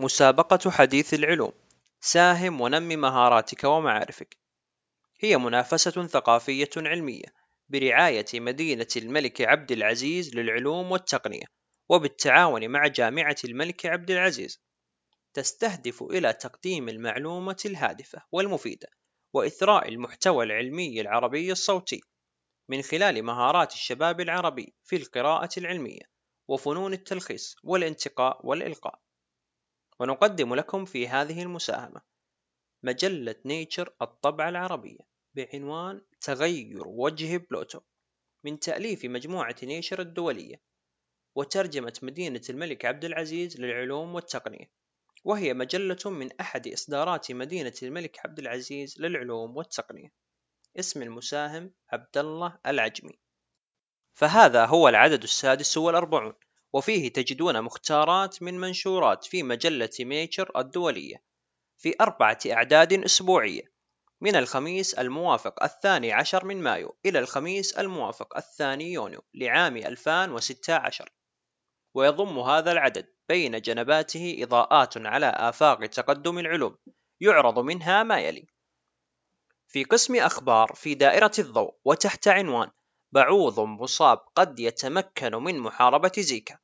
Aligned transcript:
مسابقة 0.00 0.70
حديث 0.70 1.14
العلوم. 1.14 1.52
ساهم 2.00 2.60
ونمي 2.60 2.96
مهاراتك 2.96 3.64
ومعارفك. 3.64 4.36
هي 5.20 5.36
منافسة 5.36 6.06
ثقافية 6.06 6.70
علمية 6.76 7.34
برعاية 7.68 8.24
مدينة 8.34 8.86
الملك 8.96 9.40
عبد 9.40 9.72
العزيز 9.72 10.34
للعلوم 10.36 10.92
والتقنية 10.92 11.44
وبالتعاون 11.88 12.68
مع 12.68 12.86
جامعة 12.86 13.36
الملك 13.44 13.86
عبد 13.86 14.10
العزيز. 14.10 14.62
تستهدف 15.34 16.02
إلى 16.02 16.32
تقديم 16.32 16.88
المعلومة 16.88 17.62
الهادفة 17.64 18.22
والمفيدة 18.32 18.88
وإثراء 19.32 19.88
المحتوى 19.88 20.44
العلمي 20.44 21.00
العربي 21.00 21.52
الصوتي. 21.52 22.00
من 22.68 22.82
خلال 22.82 23.22
مهارات 23.22 23.72
الشباب 23.72 24.20
العربي 24.20 24.74
في 24.84 24.96
القراءة 24.96 25.50
العلمية 25.58 26.02
وفنون 26.48 26.92
التلخيص 26.92 27.56
والانتقاء 27.64 28.46
والإلقاء. 28.46 29.00
ونقدم 30.00 30.54
لكم 30.54 30.84
في 30.84 31.08
هذه 31.08 31.42
المساهمة 31.42 32.00
مجلة 32.82 33.34
نيتشر 33.44 33.94
الطبعة 34.02 34.48
العربية 34.48 34.98
بعنوان 35.34 36.00
تغير 36.20 36.88
وجه 36.88 37.36
بلوتو 37.36 37.80
من 38.44 38.58
تأليف 38.58 39.04
مجموعة 39.04 39.56
نيتشر 39.62 40.00
الدولية 40.00 40.62
وترجمة 41.34 41.98
مدينة 42.02 42.42
الملك 42.50 42.84
عبد 42.84 43.04
العزيز 43.04 43.60
للعلوم 43.60 44.14
والتقنية 44.14 44.70
وهي 45.24 45.54
مجلة 45.54 45.98
من 46.10 46.28
أحد 46.40 46.68
إصدارات 46.68 47.32
مدينة 47.32 47.74
الملك 47.82 48.20
عبد 48.26 48.38
العزيز 48.38 49.00
للعلوم 49.00 49.56
والتقنية. 49.56 50.12
اسم 50.78 51.02
المساهم 51.02 51.70
عبد 51.92 52.18
الله 52.18 52.58
العجمي. 52.66 53.18
فهذا 54.14 54.66
هو 54.66 54.88
العدد 54.88 55.22
السادس 55.22 55.78
والأربعون. 55.78 56.34
وفيه 56.72 57.12
تجدون 57.12 57.62
مختارات 57.62 58.42
من 58.42 58.60
منشورات 58.60 59.24
في 59.24 59.42
مجلة 59.42 59.90
ميتشر 60.00 60.50
الدولية 60.56 61.22
في 61.78 61.94
أربعة 62.00 62.38
أعداد 62.46 62.92
أسبوعية. 62.92 63.80
من 64.22 64.36
الخميس 64.36 64.94
الموافق 64.94 65.62
الثاني 65.62 66.12
عشر 66.12 66.44
من 66.44 66.62
مايو 66.62 66.96
إلى 67.06 67.18
الخميس 67.18 67.78
الموافق 67.78 68.36
الثاني 68.36 68.92
يونيو 68.92 69.22
لعام 69.34 69.76
2016 69.76 71.12
ويضم 71.94 72.38
هذا 72.38 72.72
العدد 72.72 73.14
بين 73.28 73.60
جنباته 73.60 74.36
إضاءات 74.38 74.96
على 74.96 75.26
آفاق 75.26 75.86
تقدم 75.86 76.38
العلوم 76.38 76.76
يعرض 77.20 77.58
منها 77.58 78.02
ما 78.02 78.20
يلي. 78.20 78.46
في 79.68 79.84
قسم 79.84 80.16
أخبار 80.16 80.72
في 80.74 80.94
دائرة 80.94 81.32
الضوء 81.38 81.74
وتحت 81.84 82.28
عنوان 82.28 82.70
بعوض 83.12 83.60
مصاب 83.60 84.18
قد 84.34 84.60
يتمكن 84.60 85.34
من 85.34 85.58
محاربة 85.58 86.12
زيكا. 86.18 86.58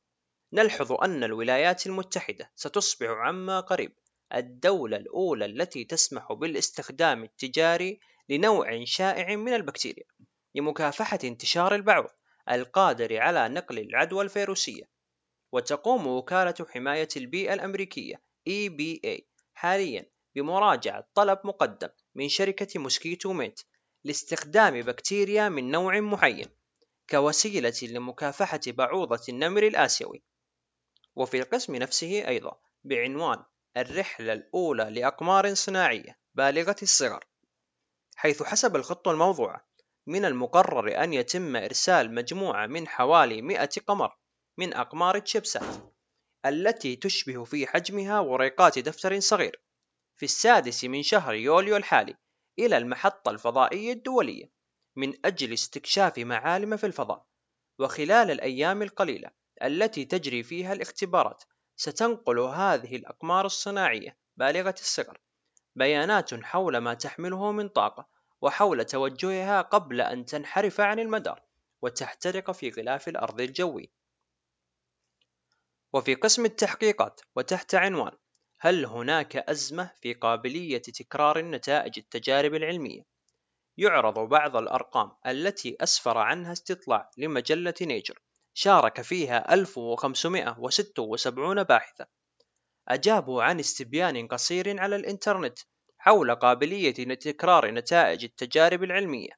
نلحظ 0.53 0.93
أن 0.93 1.25
الولايات 1.25 1.87
المتحدة 1.87 2.51
ستصبح 2.55 3.09
عما 3.09 3.61
قريب 3.61 3.93
الدولة 4.35 4.97
الأولى 4.97 5.45
التي 5.45 5.85
تسمح 5.85 6.33
بالاستخدام 6.33 7.23
التجاري 7.23 8.01
لنوع 8.29 8.85
شائع 8.85 9.37
من 9.37 9.55
البكتيريا. 9.55 10.05
لمكافحة 10.55 11.19
انتشار 11.25 11.75
البعوض 11.75 12.11
القادر 12.51 13.21
على 13.21 13.49
نقل 13.49 13.79
العدوى 13.79 14.25
الفيروسية 14.25 14.89
وتقوم 15.53 16.07
وكالة 16.07 16.67
حماية 16.71 17.09
البيئة 17.17 17.55
الأمريكية 17.55 18.23
EBA 18.49 19.21
حاليا 19.55 20.07
بمراجعة 20.35 21.09
طلب 21.15 21.39
مقدم 21.45 21.89
من 22.15 22.29
شركة 22.29 22.81
موسكيتو 22.81 23.33
ميت. 23.33 23.61
لاستخدام 24.07 24.83
بكتيريا 24.83 25.49
من 25.49 25.71
نوع 25.71 26.01
معين 26.01 26.47
كوسيلة 27.11 27.75
لمكافحة 27.83 28.61
بعوضة 28.67 29.23
النمر 29.29 29.63
الآسيوي. 29.63 30.23
وفي 31.17 31.39
القسم 31.41 31.77
نفسه 31.77 32.29
أيضا 32.29 32.61
بعنوان 32.85 33.45
الرحلة 33.77 34.33
الأولى 34.33 34.85
لأقمار 34.85 35.55
صناعية 35.55 36.19
بالغة 36.35 36.77
الصغر. 36.83 37.25
حيث 38.17 38.43
حسب 38.43 38.77
الخطة 38.77 39.11
الموضوعة 39.11 39.67
من 40.07 40.25
المقرر 40.25 41.05
أن 41.05 41.13
يتم 41.13 41.57
إرسال 41.57 42.15
مجموعة 42.15 42.67
من 42.67 42.89
حوالي 42.89 43.43
100 43.43 43.69
قمر 43.87 44.17
من 44.59 44.75
أقمار 44.75 45.17
الشيبسات 45.17 45.95
التي 46.47 46.97
تشبه 46.97 47.45
في 47.45 47.67
حجمها 47.67 48.21
وريقات 48.21 48.79
دفتر 48.79 49.21
صغير 49.21 49.63
في 50.17 50.25
السادس 50.25 50.85
من 50.85 51.03
شهر 51.03 51.35
يوليو 51.35 51.77
الحالي. 51.77 52.17
إلى 52.59 52.77
المحطة 52.77 53.31
الفضائية 53.31 53.93
الدولية 53.93 54.51
من 54.97 55.15
أجل 55.25 55.53
استكشاف 55.53 56.19
معالم 56.19 56.77
في 56.77 56.87
الفضاء 56.87 57.27
وخلال 57.79 58.31
الأيام 58.31 58.83
القليلة 58.83 59.31
التي 59.63 60.05
تجري 60.05 60.43
فيها 60.43 60.73
الاختبارات 60.73 61.45
ستنقل 61.77 62.39
هذه 62.39 62.97
الأقمار 62.97 63.47
الصناعية 63.47 64.17
بالغة 64.37 64.75
الصغر 64.81 65.21
بيانات 65.75 66.35
حول 66.35 66.79
ما 66.79 66.95
تحمله 66.95 67.53
من 67.53 67.69
طاقة 67.69 68.09
وحول 68.41 68.85
توجهها 68.85 69.63
قبل 69.63 70.01
أن 70.01 70.25
تنحرف 70.25 70.81
عن 70.81 70.99
المدار 70.99 71.43
وتحترق 71.83 72.51
في 72.51 72.71
غلاف 72.71 73.09
الأرض 73.09 73.41
الجوي. 73.41 73.91
وفي 75.93 76.15
قسم 76.15 76.45
التحقيقات 76.45 77.21
وتحت 77.37 77.75
عنوان 77.75 78.13
هل 78.67 78.87
هناك 78.87 79.37
أزمة 79.37 79.91
في 80.01 80.15
قابلية 80.15 80.79
تكرار 80.79 81.39
النتائج 81.39 81.99
التجارب 81.99 82.55
العلمية؟ 82.55 83.03
يعرض 83.77 84.19
بعض 84.19 84.57
الأرقام 84.57 85.13
التي 85.27 85.77
أسفر 85.81 86.19
عنها 86.19 86.53
استطلاع 86.53 87.11
لمجلة 87.19 87.75
نيجر 87.83 88.19
شارك 88.55 89.01
فيها 89.01 89.55
1576 89.55 91.63
باحثا. 91.63 92.07
أجابوا 92.89 93.43
عن 93.43 93.61
استبيان 93.61 94.29
قصير 94.29 94.81
على 94.81 94.97
الإنترنت 94.97 95.59
حول 95.99 96.35
قابلية 96.35 97.15
تكرار 97.15 97.71
نتائج 97.71 98.25
التجارب 98.25 98.85
العلمية. 98.85 99.33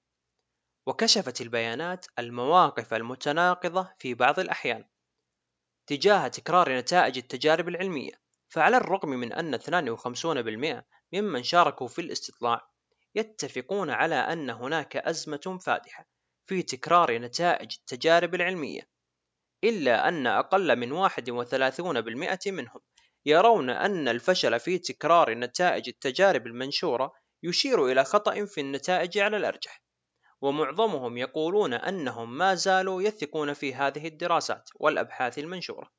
وكشفت 0.86 1.40
البيانات 1.40 2.06
المواقف 2.18 2.94
المتناقضة 2.94 3.94
في 3.98 4.14
بعض 4.14 4.38
الأحيان 4.38 4.84
تجاه 5.86 6.28
تكرار 6.28 6.78
نتائج 6.78 7.18
التجارب 7.18 7.68
العلمية. 7.68 8.27
فعلى 8.48 8.76
الرغم 8.76 9.08
من 9.08 9.32
أن 9.32 9.58
52% 9.58 10.84
ممن 11.12 11.42
شاركوا 11.42 11.88
في 11.88 12.00
الاستطلاع 12.00 12.70
يتفقون 13.14 13.90
على 13.90 14.14
أن 14.14 14.50
هناك 14.50 14.96
أزمة 14.96 15.58
فادحة 15.66 16.08
في 16.46 16.62
تكرار 16.62 17.18
نتائج 17.18 17.76
التجارب 17.80 18.34
العلمية 18.34 18.88
إلا 19.64 20.08
أن 20.08 20.26
أقل 20.26 20.76
من 20.76 21.08
31% 21.08 22.46
منهم 22.46 22.80
يرون 23.26 23.70
أن 23.70 24.08
الفشل 24.08 24.60
في 24.60 24.78
تكرار 24.78 25.34
نتائج 25.34 25.88
التجارب 25.88 26.46
المنشورة 26.46 27.12
يشير 27.42 27.86
إلى 27.86 28.04
خطأ 28.04 28.44
في 28.44 28.60
النتائج 28.60 29.18
على 29.18 29.36
الأرجح 29.36 29.82
ومعظمهم 30.40 31.16
يقولون 31.16 31.74
أنهم 31.74 32.38
ما 32.38 32.54
زالوا 32.54 33.02
يثقون 33.02 33.52
في 33.52 33.74
هذه 33.74 34.08
الدراسات 34.08 34.70
والأبحاث 34.74 35.38
المنشورة. 35.38 35.90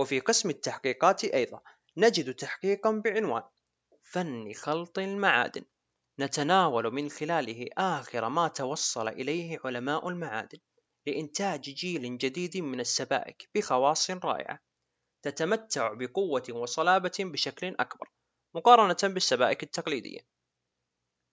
وفي 0.00 0.20
قسم 0.20 0.50
التحقيقات 0.50 1.24
أيضا. 1.24 1.60
نجد 1.96 2.34
تحقيقا 2.34 2.90
بعنوان 2.90 3.42
فن 4.02 4.52
خلط 4.52 4.98
المعادن. 4.98 5.64
نتناول 6.18 6.90
من 6.94 7.10
خلاله 7.10 7.66
آخر 7.78 8.28
ما 8.28 8.48
توصل 8.48 9.08
إليه 9.08 9.60
علماء 9.64 10.08
المعادن 10.08 10.58
لإنتاج 11.06 11.60
جيل 11.60 12.18
جديد 12.18 12.56
من 12.56 12.80
السبائك 12.80 13.48
بخواص 13.54 14.10
رائعة. 14.10 14.60
تتمتع 15.22 15.92
بقوة 15.92 16.44
وصلابة 16.50 17.16
بشكل 17.20 17.76
أكبر 17.80 18.10
مقارنة 18.54 19.14
بالسبائك 19.14 19.62
التقليدية. 19.62 20.20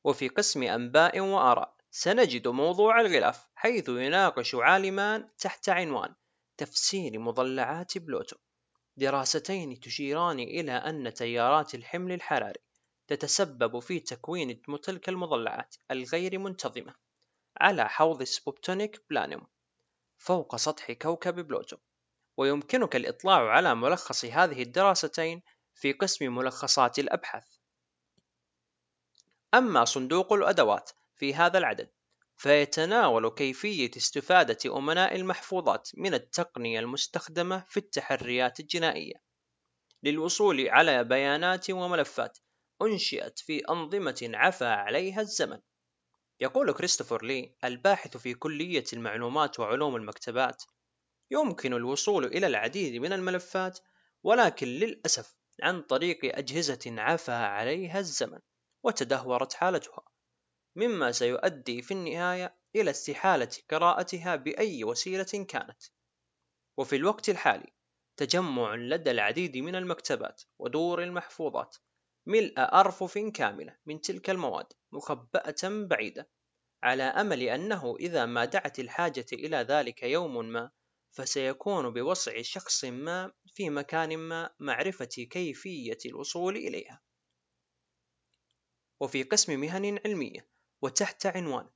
وفي 0.03 0.27
قسم 0.27 0.63
أنباء 0.63 1.19
وآراء 1.19 1.75
سنجد 1.91 2.47
موضوع 2.47 3.01
الغلاف 3.01 3.47
حيث 3.55 3.89
يناقش 3.89 4.55
عالمان 4.55 5.29
تحت 5.37 5.69
عنوان 5.69 6.15
تفسير 6.57 7.19
مضلعات 7.19 7.97
بلوتو. 7.97 8.37
دراستين 8.97 9.79
تشيران 9.79 10.39
إلى 10.39 10.71
أن 10.71 11.13
تيارات 11.13 11.75
الحمل 11.75 12.11
الحراري 12.11 12.59
تتسبب 13.07 13.79
في 13.79 13.99
تكوين 13.99 14.61
تلك 14.83 15.09
المضلعات 15.09 15.75
الغير 15.91 16.39
منتظمة 16.39 16.95
على 17.61 17.89
حوض 17.89 18.23
سبوتنيك 18.23 19.01
بلانوم 19.09 19.47
فوق 20.17 20.55
سطح 20.55 20.91
كوكب 20.91 21.47
بلوتو. 21.47 21.77
ويمكنك 22.37 22.95
الإطلاع 22.95 23.49
على 23.49 23.75
ملخص 23.75 24.25
هذه 24.25 24.61
الدراستين 24.61 25.41
في 25.75 25.93
قسم 25.93 26.35
ملخصات 26.35 26.99
الأبحاث. 26.99 27.45
أما 29.53 29.85
صندوق 29.85 30.33
الأدوات 30.33 30.91
في 31.15 31.33
هذا 31.35 31.57
العدد 31.57 31.89
فيتناول 32.37 33.29
كيفية 33.29 33.91
استفادة 33.97 34.77
أمناء 34.77 35.15
المحفوظات 35.15 35.89
من 35.97 36.13
التقنية 36.13 36.79
المستخدمة 36.79 37.65
في 37.67 37.77
التحريات 37.77 38.59
الجنائية. 38.59 39.13
للوصول 40.03 40.69
على 40.69 41.03
بيانات 41.03 41.69
وملفات 41.69 42.37
أنشئت 42.81 43.39
في 43.39 43.59
أنظمة 43.69 44.29
عفى 44.33 44.65
عليها 44.65 45.21
الزمن. 45.21 45.59
يقول 46.39 46.71
كريستوفر 46.71 47.25
لي 47.25 47.55
الباحث 47.63 48.17
في 48.17 48.33
كلية 48.33 48.85
المعلومات 48.93 49.59
وعلوم 49.59 49.95
المكتبات 49.95 50.63
يمكن 51.31 51.73
الوصول 51.73 52.25
إلى 52.25 52.47
العديد 52.47 53.01
من 53.01 53.13
الملفات 53.13 53.79
ولكن 54.23 54.67
للأسف 54.67 55.35
عن 55.61 55.81
طريق 55.81 56.37
أجهزة 56.37 56.79
عفى 56.87 57.31
عليها 57.31 57.99
الزمن 57.99 58.39
وتدهورت 58.83 59.53
حالتها. 59.53 60.06
مما 60.77 61.11
سيؤدي 61.11 61.81
في 61.81 61.93
النهاية 61.93 62.57
إلى 62.75 62.89
استحالة 62.91 63.49
قراءتها 63.69 64.35
بأي 64.35 64.83
وسيلة 64.83 65.45
كانت. 65.47 65.83
وفي 66.77 66.95
الوقت 66.95 67.29
الحالي 67.29 67.73
تجمع 68.17 68.75
لدى 68.75 69.11
العديد 69.11 69.57
من 69.57 69.75
المكتبات 69.75 70.43
ودور 70.59 71.03
المحفوظات 71.03 71.77
ملء 72.25 72.53
أرفف 72.57 73.17
كاملة 73.17 73.77
من 73.85 74.01
تلك 74.01 74.29
المواد 74.29 74.65
مخبأة 74.91 75.55
بعيدة 75.63 76.29
على 76.83 77.03
أمل 77.03 77.41
أنه 77.41 77.95
إذا 77.99 78.25
ما 78.25 78.45
دعت 78.45 78.79
الحاجة 78.79 79.25
إلى 79.33 79.57
ذلك 79.57 80.03
يوم 80.03 80.45
ما 80.45 80.71
فسيكون 81.11 81.89
بوسع 81.93 82.41
شخص 82.41 82.85
ما 82.85 83.31
في 83.53 83.69
مكان 83.69 84.17
ما 84.17 84.49
معرفة 84.59 85.05
كيفية 85.05 85.97
الوصول 86.05 86.55
إليها. 86.57 87.01
وفي 88.99 89.23
قسم 89.23 89.59
مهن 89.59 89.99
علمية 90.05 90.56
وتحت 90.81 91.25
عنوان 91.25 91.69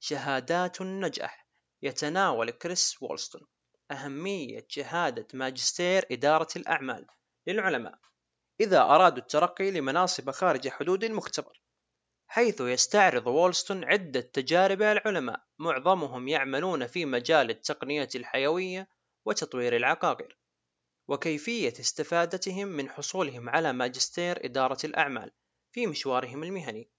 شهادات 0.00 0.80
النجاح 0.80 1.46
يتناول 1.82 2.50
كريس 2.50 3.02
وولستون 3.02 3.46
أهمية 3.90 4.66
شهادة 4.68 5.26
ماجستير 5.34 6.06
إدارة 6.10 6.48
الأعمال 6.56 7.06
للعلماء 7.46 7.98
إذا 8.60 8.80
أرادوا 8.80 9.18
الترقي 9.18 9.70
لمناصب 9.70 10.30
خارج 10.30 10.68
حدود 10.68 11.04
المختبر 11.04 11.60
حيث 12.28 12.60
يستعرض 12.60 13.26
وولستون 13.26 13.84
عدة 13.84 14.20
تجارب 14.20 14.82
العلماء 14.82 15.46
معظمهم 15.58 16.28
يعملون 16.28 16.86
في 16.86 17.04
مجال 17.04 17.50
التقنية 17.50 18.08
الحيوية 18.14 18.88
وتطوير 19.24 19.76
العقاقير 19.76 20.38
وكيفية 21.08 21.72
استفادتهم 21.80 22.68
من 22.68 22.90
حصولهم 22.90 23.48
على 23.48 23.72
ماجستير 23.72 24.44
إدارة 24.44 24.78
الأعمال 24.84 25.32
في 25.72 25.86
مشوارهم 25.86 26.42
المهني. 26.42 26.90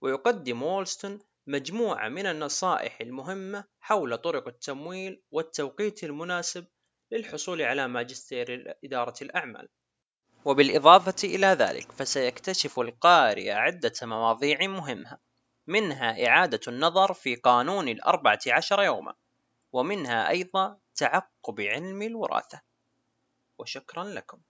ويقدم 0.00 0.62
وولستون 0.62 1.18
مجموعة 1.46 2.08
من 2.08 2.26
النصائح 2.26 3.00
المهمة 3.00 3.64
حول 3.80 4.18
طرق 4.18 4.48
التمويل 4.48 5.22
والتوقيت 5.30 6.04
المناسب 6.04 6.66
للحصول 7.10 7.62
على 7.62 7.88
ماجستير 7.88 8.76
إدارة 8.84 9.14
الأعمال. 9.22 9.68
وبالإضافة 10.44 11.14
إلى 11.24 11.46
ذلك 11.46 11.92
فسيكتشف 11.92 12.80
القارئ 12.80 13.50
عدة 13.50 13.92
مواضيع 14.02 14.66
مهمة 14.66 15.18
منها 15.66 16.26
إعادة 16.26 16.60
النظر 16.68 17.12
في 17.12 17.34
قانون 17.34 17.88
الأربعة 17.88 18.40
عشر 18.46 18.82
يوما 18.82 19.14
ومنها 19.72 20.28
أيضا 20.28 20.78
تعقب 20.94 21.60
علم 21.60 22.02
الوراثة. 22.02 22.60
وشكرا 23.58 24.04
لكم. 24.04 24.40